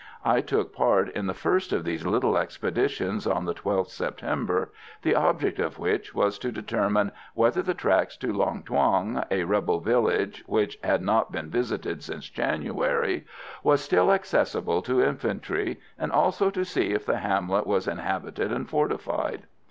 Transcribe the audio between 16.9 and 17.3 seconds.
if the